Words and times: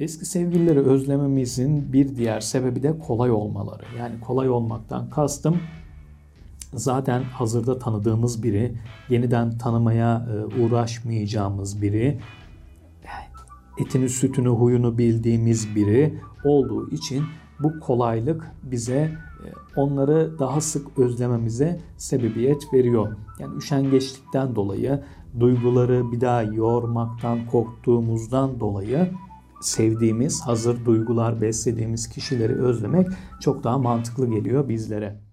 Eski 0.00 0.24
sevgilileri 0.24 0.80
özlememizin 0.80 1.92
bir 1.92 2.16
diğer 2.16 2.40
sebebi 2.40 2.82
de 2.82 2.98
kolay 2.98 3.30
olmaları. 3.30 3.82
Yani 3.98 4.20
kolay 4.20 4.50
olmaktan 4.50 5.10
kastım 5.10 5.60
zaten 6.74 7.22
hazırda 7.22 7.78
tanıdığımız 7.78 8.42
biri, 8.42 8.74
yeniden 9.08 9.58
tanımaya 9.58 10.26
e, 10.30 10.62
uğraşmayacağımız 10.62 11.82
biri, 11.82 12.20
etini 13.80 14.08
sütünü 14.08 14.48
huyunu 14.48 14.98
bildiğimiz 14.98 15.74
biri 15.74 16.18
olduğu 16.44 16.90
için 16.90 17.24
bu 17.62 17.80
kolaylık 17.80 18.50
bize 18.62 18.94
e, 18.94 19.48
onları 19.76 20.38
daha 20.38 20.60
sık 20.60 20.98
özlememize 20.98 21.80
sebebiyet 21.96 22.74
veriyor. 22.74 23.16
Yani 23.38 23.56
üşengeçlikten 23.56 24.56
dolayı, 24.56 25.00
duyguları 25.40 26.12
bir 26.12 26.20
daha 26.20 26.42
yormaktan 26.42 27.46
korktuğumuzdan 27.46 28.60
dolayı 28.60 29.10
sevdiğimiz, 29.60 30.40
hazır 30.40 30.84
duygular 30.84 31.40
beslediğimiz 31.40 32.08
kişileri 32.08 32.62
özlemek 32.62 33.06
çok 33.40 33.64
daha 33.64 33.78
mantıklı 33.78 34.30
geliyor 34.30 34.68
bizlere. 34.68 35.29